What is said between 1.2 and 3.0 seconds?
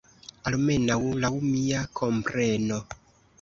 laŭ mia kompreno.